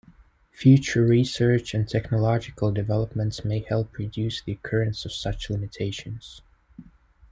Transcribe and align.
Future 0.49 1.03
research 1.03 1.75
and 1.75 1.87
technological 1.87 2.71
developments 2.71 3.45
may 3.45 3.59
help 3.59 3.99
reduce 3.99 4.41
the 4.41 4.53
occurrence 4.53 5.05
of 5.05 5.11
such 5.13 5.47
limitations. 5.47 6.41